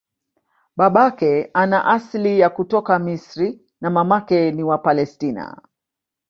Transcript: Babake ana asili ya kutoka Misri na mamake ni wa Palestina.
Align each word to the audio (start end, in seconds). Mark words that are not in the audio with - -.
Babake 0.75 1.49
ana 1.53 1.85
asili 1.85 2.39
ya 2.39 2.49
kutoka 2.49 2.99
Misri 2.99 3.61
na 3.81 3.89
mamake 3.89 4.51
ni 4.51 4.63
wa 4.63 4.77
Palestina. 4.77 5.61